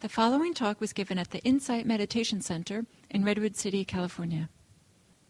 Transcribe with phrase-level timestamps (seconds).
[0.00, 4.48] The following talk was given at the Insight Meditation Center in Redwood City, California.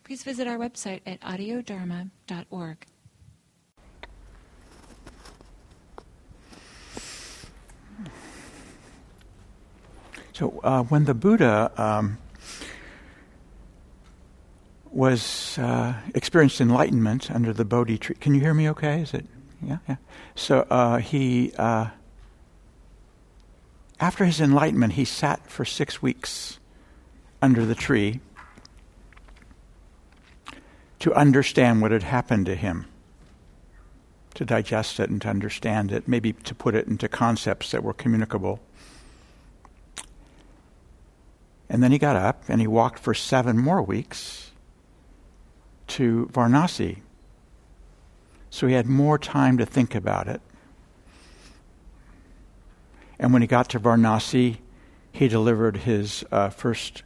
[0.05, 2.87] Please visit our website at audiodharma.org.
[10.33, 12.19] So, uh, when the Buddha um,
[14.93, 18.71] was uh, experienced enlightenment under the Bodhi tree, can you hear me?
[18.71, 19.27] Okay, is it?
[19.61, 19.97] Yeah, yeah.
[20.37, 21.89] So uh, he uh,
[24.01, 26.59] after his enlightenment, he sat for six weeks
[27.43, 28.21] under the tree
[31.01, 32.87] to understand what had happened to him,
[34.35, 37.93] to digest it and to understand it, maybe to put it into concepts that were
[37.93, 38.61] communicable.
[41.69, 44.51] And then he got up and he walked for seven more weeks
[45.89, 46.99] to Varanasi.
[48.49, 50.41] So he had more time to think about it.
[53.21, 54.57] And when he got to Varanasi,
[55.13, 57.03] he delivered his uh, first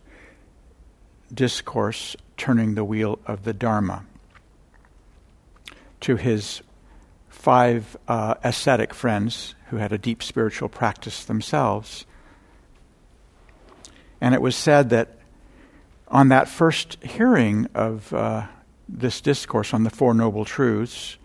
[1.33, 4.05] discourse, Turning the Wheel of the Dharma,
[6.01, 6.63] to his
[7.29, 12.07] five uh, ascetic friends who had a deep spiritual practice themselves.
[14.21, 15.19] And it was said that
[16.07, 18.47] on that first hearing of uh,
[18.89, 21.17] this discourse on the Four Noble Truths,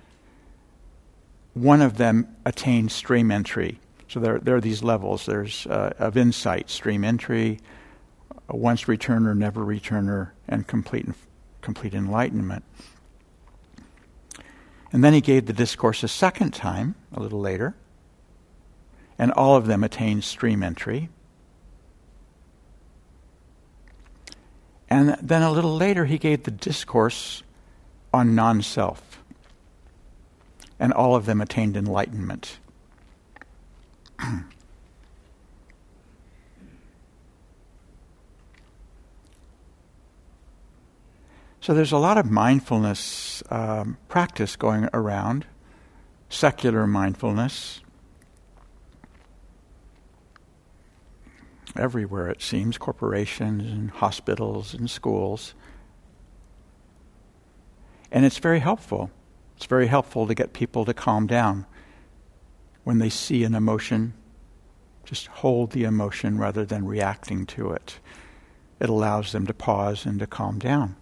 [1.53, 3.79] one of them attained stream entry
[4.09, 5.27] so there, there are these levels.
[5.27, 7.59] There's uh, of insight, stream entry,
[8.49, 11.05] once returner, never returner, and complete
[11.61, 12.63] complete enlightenment.
[14.91, 17.75] And then he gave the discourse a second time, a little later,
[19.19, 21.09] and all of them attained stream entry.
[24.89, 27.43] And then a little later, he gave the discourse
[28.11, 29.21] on non self,
[30.79, 32.57] and all of them attained enlightenment.
[41.61, 45.45] so there's a lot of mindfulness um, practice going around,
[46.29, 47.81] secular mindfulness.
[51.75, 55.53] Everywhere it seems, corporations and hospitals and schools.
[58.11, 59.11] And it's very helpful.
[59.55, 61.65] It's very helpful to get people to calm down
[62.83, 64.13] when they see an emotion,
[65.03, 67.99] just hold the emotion rather than reacting to it.
[68.79, 70.95] It allows them to pause and to calm down.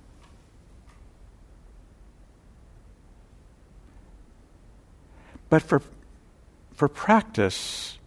[5.50, 5.82] But for,
[6.74, 7.98] for practice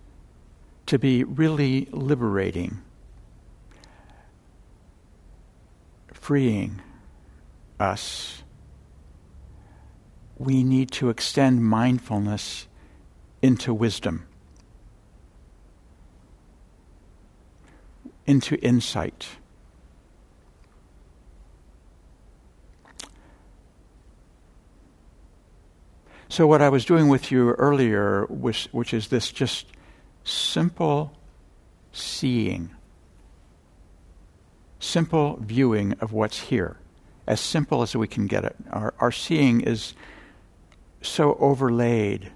[0.87, 2.83] to be really liberating,
[6.13, 6.83] freeing
[7.79, 8.43] us,
[10.37, 12.67] we need to extend mindfulness
[13.43, 14.27] into wisdom,
[18.27, 19.29] into insight.
[26.29, 29.67] So, what I was doing with you earlier, was, which is this just
[30.23, 31.13] simple
[31.93, 32.71] seeing,
[34.79, 36.77] simple viewing of what's here,
[37.27, 38.55] as simple as we can get it.
[38.71, 39.95] Our, our seeing is
[41.03, 42.31] so overlaid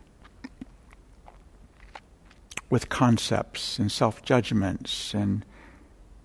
[2.74, 5.44] with concepts and self judgments and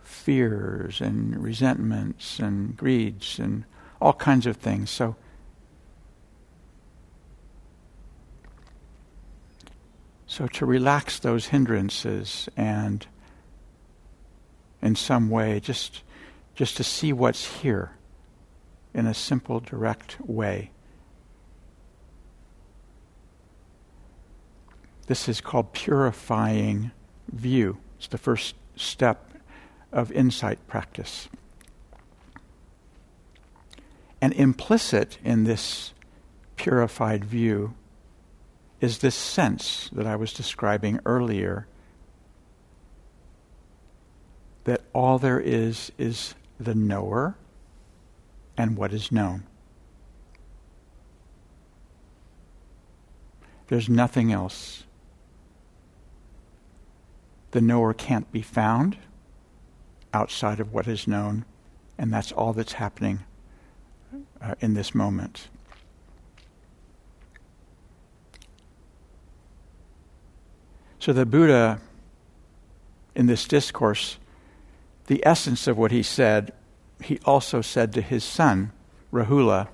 [0.01, 3.63] fears and resentments and greeds and
[4.01, 4.89] all kinds of things.
[4.89, 5.15] So,
[10.25, 13.05] so to relax those hindrances and
[14.81, 16.01] in some way just
[16.55, 17.91] just to see what's here
[18.95, 20.71] in a simple direct way
[25.09, 26.91] This is called purifying
[27.31, 27.79] view.
[27.97, 29.33] It's the first step
[29.91, 31.27] of insight practice.
[34.21, 35.95] And implicit in this
[36.57, 37.73] purified view
[38.81, 41.65] is this sense that I was describing earlier
[44.65, 47.35] that all there is is the knower
[48.55, 49.47] and what is known.
[53.69, 54.83] There's nothing else.
[57.51, 58.97] The knower can't be found
[60.13, 61.45] outside of what is known,
[61.97, 63.21] and that's all that's happening
[64.41, 65.47] uh, in this moment.
[70.99, 71.79] So the Buddha,
[73.15, 74.17] in this discourse,
[75.07, 76.51] the essence of what he said,
[77.01, 78.71] he also said to his son,
[79.11, 79.69] Rahula,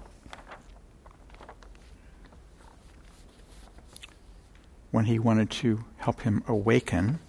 [4.92, 7.20] when he wanted to help him awaken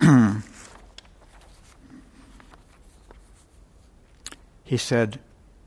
[4.64, 5.20] he said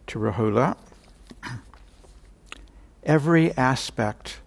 [0.07, 0.75] to Rahula,
[3.03, 4.39] Every aspect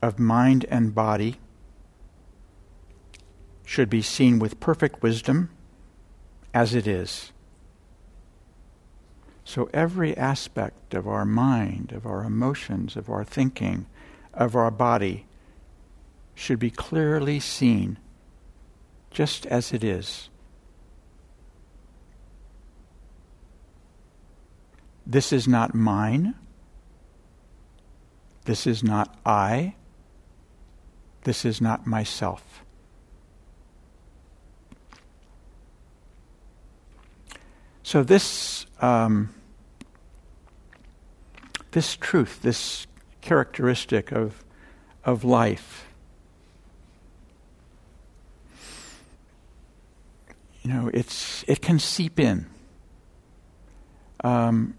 [0.00, 1.38] of mind and body
[3.64, 5.50] should be seen with perfect wisdom
[6.52, 7.30] as it is.
[9.44, 13.86] So, every aspect of our mind, of our emotions, of our thinking,
[14.32, 15.26] of our body
[16.34, 17.98] should be clearly seen
[19.10, 20.28] just as it is.
[25.06, 26.34] This is not mine.
[28.44, 29.74] This is not I.
[31.24, 32.64] This is not myself.
[37.82, 39.34] So this um,
[41.72, 42.86] this truth, this
[43.20, 44.42] characteristic of
[45.04, 45.91] of life,
[50.62, 52.46] you know, it's it can seep in.
[54.24, 54.74] Um,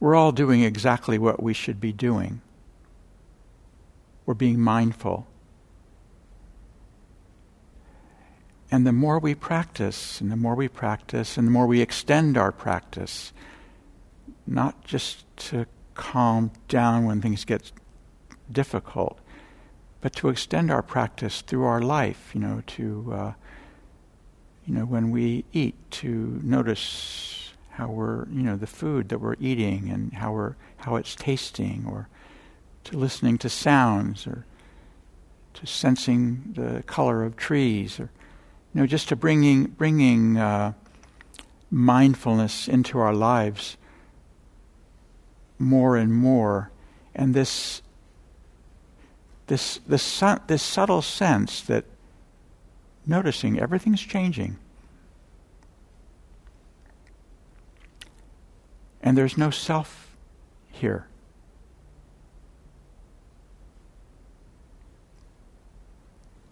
[0.00, 2.40] we're all doing exactly what we should be doing.
[4.26, 5.26] We're being mindful.
[8.70, 12.38] And the more we practice, and the more we practice, and the more we extend
[12.38, 13.32] our practice,
[14.46, 17.70] not just to calm down when things get
[18.50, 19.20] difficult,
[20.00, 23.32] but to extend our practice through our life, you know, to, uh,
[24.66, 29.36] you know, when we eat, to notice how we're, you know, the food that we're
[29.40, 32.08] eating and how we're, how it's tasting, or
[32.84, 34.44] to listening to sounds, or
[35.54, 38.10] to sensing the color of trees, or,
[38.74, 40.72] you know, just to bringing, bringing uh,
[41.70, 43.76] mindfulness into our lives
[45.58, 46.70] more and more,
[47.14, 47.82] and this,
[49.46, 51.84] this, this, this subtle sense that
[53.06, 54.58] noticing everything's changing
[59.02, 60.16] And there's no self
[60.70, 61.06] here.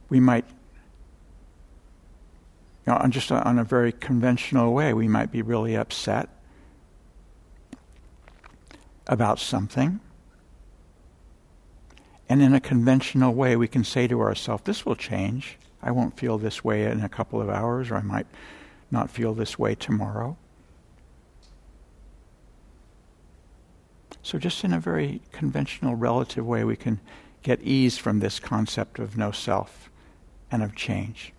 [0.08, 0.44] We might,
[2.84, 6.28] you know, on just on a very conventional way, we might be really upset
[9.06, 10.00] about something.
[12.28, 15.56] And in a conventional way, we can say to ourselves, This will change.
[15.82, 18.26] I won't feel this way in a couple of hours, or I might
[18.90, 20.36] not feel this way tomorrow.
[24.22, 27.00] So, just in a very conventional, relative way, we can
[27.42, 29.90] get ease from this concept of no self
[30.50, 31.32] and of change.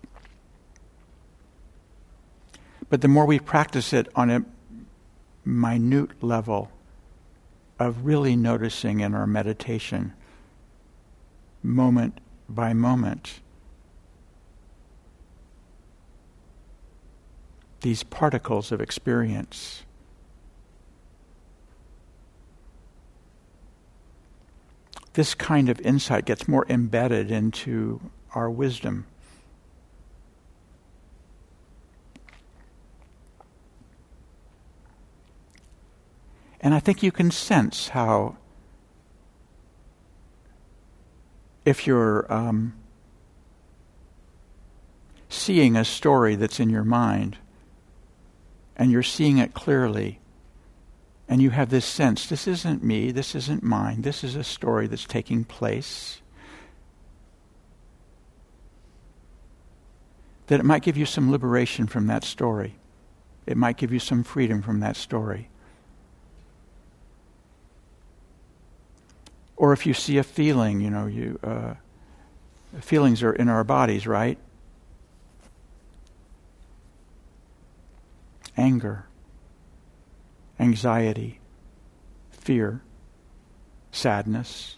[2.90, 4.46] But the more we practice it on a
[5.46, 6.72] minute level
[7.80, 10.14] of really noticing in our meditation,
[11.64, 13.40] moment by moment,
[17.82, 19.84] these particles of experience
[25.14, 28.00] this kind of insight gets more embedded into
[28.34, 29.06] our wisdom.
[36.62, 38.38] And I think you can sense how,
[41.66, 42.74] if you're um,
[45.28, 47.38] seeing a story that's in your mind
[48.76, 50.20] and you're seeing it clearly,
[51.28, 54.88] and you have this sense this isn't me, this isn't mine, this is a story
[54.88, 56.22] that's taking place.
[60.48, 62.76] That it might give you some liberation from that story.
[63.46, 65.48] It might give you some freedom from that story.
[69.56, 71.76] Or if you see a feeling, you know, you uh,
[72.80, 74.38] feelings are in our bodies, right?
[78.58, 79.06] Anger
[80.62, 81.40] anxiety,
[82.30, 82.82] fear,
[83.92, 84.78] sadness,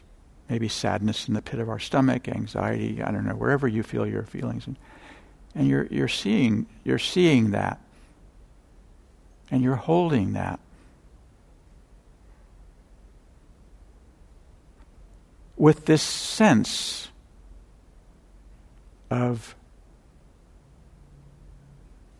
[0.49, 4.07] maybe sadness in the pit of our stomach, anxiety, I don't know, wherever you feel
[4.07, 4.65] your feelings.
[4.65, 4.77] And,
[5.53, 7.81] and you're, you're, seeing, you're seeing that.
[9.51, 10.59] And you're holding that.
[15.57, 17.09] With this sense
[19.11, 19.55] of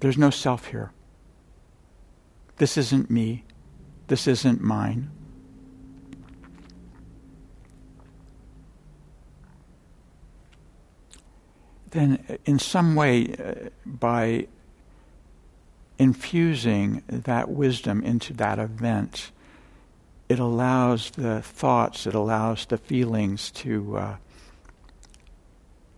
[0.02, 0.92] there's no self here.
[2.64, 3.44] This isn't me.
[4.08, 5.12] This isn't mine.
[11.90, 14.48] Then, in some way, uh, by
[16.00, 19.34] infusing that wisdom into that event,
[20.30, 24.16] it allows the thoughts, it allows the feelings to uh,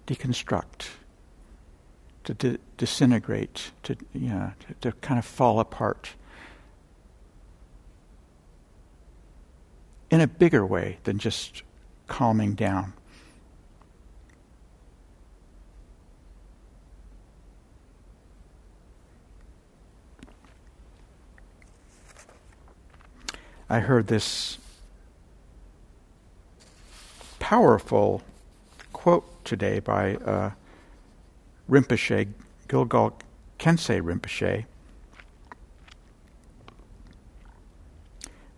[0.08, 0.88] deconstruct,
[2.24, 6.16] to di- disintegrate, to, you know, to, to kind of fall apart.
[10.16, 11.62] In a bigger way than just
[12.08, 12.94] calming down.
[23.70, 24.58] I heard this
[27.40, 28.22] powerful
[28.94, 30.52] quote today by uh,
[31.70, 32.30] Rinpoche,
[32.70, 33.12] Dilgo
[33.60, 34.64] Khyentse Rinpoche.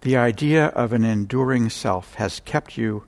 [0.08, 3.04] The idea of an enduring self has kept you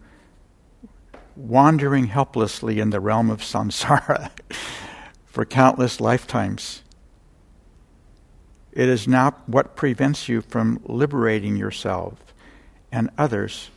[1.34, 4.32] wandering helplessly in the realm of samsara
[5.25, 6.84] for countless lifetimes.
[8.74, 12.15] It is not what prevents you from liberating yourself
[12.91, 13.70] and others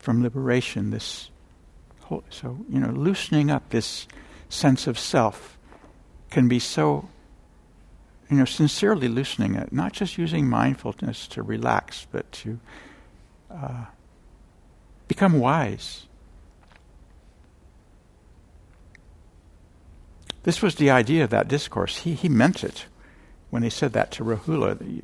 [0.00, 0.90] from liberation.
[0.90, 1.30] This
[2.00, 4.08] whole, so you know, loosening up this
[4.48, 5.56] sense of self
[6.30, 7.08] can be so
[8.30, 12.58] you know sincerely loosening it, not just using mindfulness to relax, but to
[13.50, 13.84] uh,
[15.06, 16.06] become wise.
[20.42, 21.98] This was the idea of that discourse.
[21.98, 22.86] He, he meant it
[23.50, 25.02] when he said that to Rahula,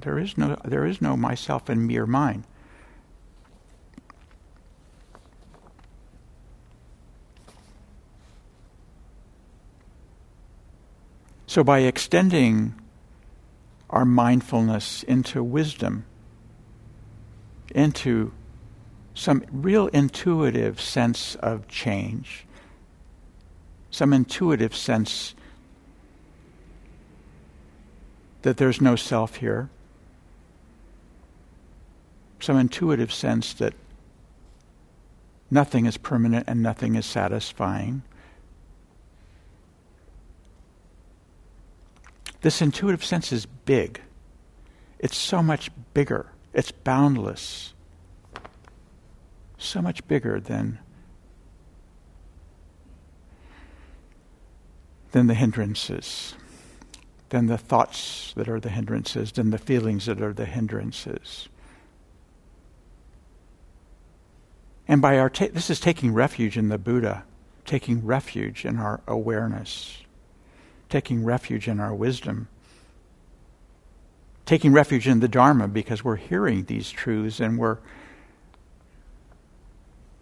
[0.00, 2.44] there is no, there is no myself and mere mine.
[11.56, 12.74] So, by extending
[13.88, 16.04] our mindfulness into wisdom,
[17.74, 18.32] into
[19.14, 22.44] some real intuitive sense of change,
[23.90, 25.34] some intuitive sense
[28.42, 29.70] that there's no self here,
[32.38, 33.72] some intuitive sense that
[35.50, 38.02] nothing is permanent and nothing is satisfying.
[42.46, 44.00] This intuitive sense is big.
[45.00, 46.26] It's so much bigger.
[46.54, 47.74] It's boundless.
[49.58, 50.78] So much bigger than
[55.10, 56.36] than the hindrances
[57.30, 61.48] than the thoughts that are the hindrances, than the feelings that are the hindrances.
[64.86, 67.24] And by our ta- this is taking refuge in the Buddha,
[67.64, 70.05] taking refuge in our awareness,
[70.88, 72.48] taking refuge in our wisdom,
[74.44, 77.78] taking refuge in the Dharma because we're hearing these truths and we're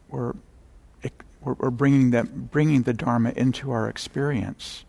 [0.09, 0.35] we're
[1.43, 4.85] we're, bringing them bringing the Dharma into our experience.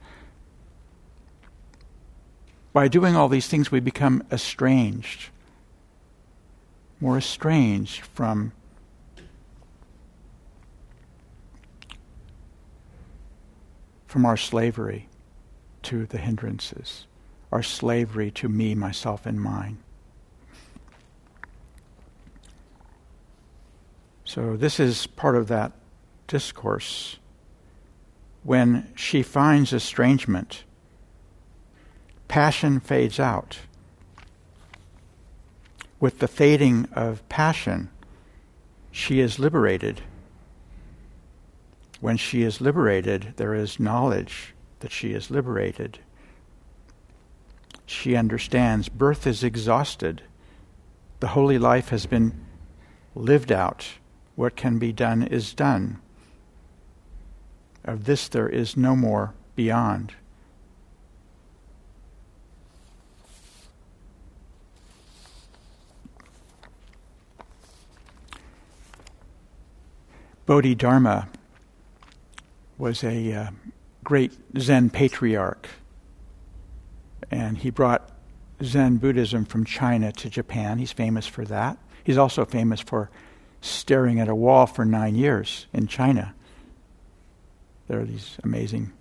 [2.72, 5.30] By doing all these things, we become estranged,
[7.02, 8.54] more estranged from
[14.08, 15.10] from our slavery
[15.86, 17.06] to the hindrances,
[17.52, 19.78] our slavery to me, myself, and mine.
[24.24, 25.72] So, this is part of that
[26.28, 27.18] discourse.
[28.44, 30.64] When she finds estrangement,
[32.28, 33.60] passion fades out.
[36.00, 37.90] With the fading of passion,
[38.92, 40.02] she is liberated.
[42.00, 46.00] When she is liberated, there is knowledge that she is liberated.
[47.86, 50.24] She understands birth is exhausted.
[51.20, 52.46] The holy life has been
[53.14, 53.88] lived out.
[54.36, 56.02] What can be done is done.
[57.84, 60.16] Of this there is no more beyond.
[70.46, 71.28] Bodhidharma
[72.78, 73.50] was a uh,
[74.06, 75.68] great Zen patriarch,
[77.30, 78.10] and he brought
[78.64, 80.78] Zen Buddhism from China to Japan.
[80.78, 81.78] He's famous for that.
[82.06, 83.10] He's also famous for
[83.60, 86.34] staring at a wall for nine years in China.
[87.88, 88.94] There are these amazing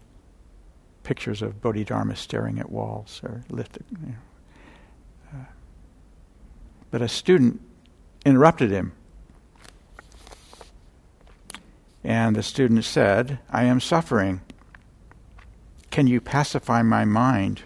[1.04, 3.44] pictures of Bodhidharma staring at walls or.
[3.50, 4.14] You know.
[5.32, 5.44] uh,
[6.90, 7.60] but a student
[8.24, 8.92] interrupted him
[12.04, 14.42] And the student said, I am suffering.
[15.94, 17.62] Can you pacify my mind?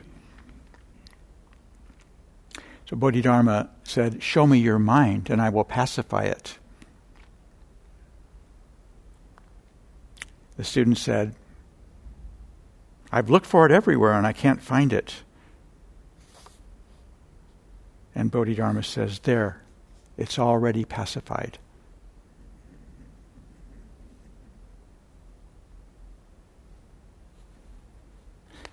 [2.85, 6.59] So Bodhidharma said, Show me your mind and I will pacify it.
[10.59, 11.37] The student said,
[13.11, 15.23] I've looked for it everywhere and I can't find it.
[18.15, 19.63] And Bodhidharma says, There,
[20.19, 21.57] it's already pacified.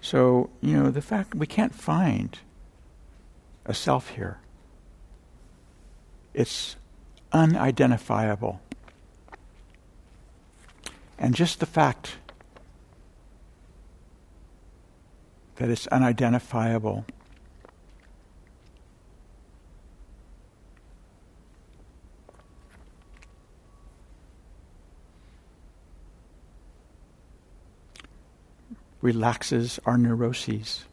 [0.06, 2.38] So, you know, the fact we can't find
[3.66, 4.38] a self here,
[6.32, 6.76] it's
[7.32, 8.62] unidentifiable.
[11.18, 12.18] And just the fact
[15.56, 17.06] that it's unidentifiable
[29.06, 30.86] relaxes our neuroses.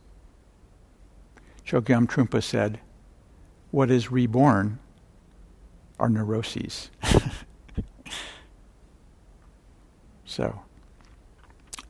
[1.67, 2.79] Chogyam Trungpa said,
[3.71, 4.79] What is reborn
[5.99, 6.91] are neuroses.
[10.27, 10.61] so,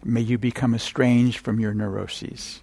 [0.04, 2.62] may you become estranged from your neuroses.